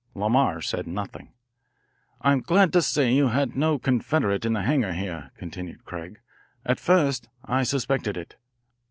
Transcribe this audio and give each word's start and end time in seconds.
Lamar 0.15 0.61
said 0.61 0.87
nothing. 0.87 1.31
"I'm 2.21 2.41
glad 2.41 2.73
to 2.73 2.81
say 2.81 3.13
you 3.13 3.27
had 3.27 3.55
no 3.55 3.77
confederate 3.77 4.45
in 4.45 4.53
the 4.53 4.63
hangar 4.63 4.93
here," 4.93 5.29
continued 5.37 5.85
Craig. 5.85 6.19
"At 6.65 6.79
first 6.79 7.29
I 7.45 7.61
suspected 7.61 8.17
it. 8.17 8.35